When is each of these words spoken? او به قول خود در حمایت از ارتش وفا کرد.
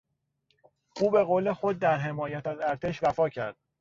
او 1.01 1.11
به 1.11 1.23
قول 1.23 1.53
خود 1.53 1.79
در 1.79 1.97
حمایت 1.97 2.47
از 2.47 2.59
ارتش 2.59 3.03
وفا 3.03 3.29
کرد. 3.29 3.55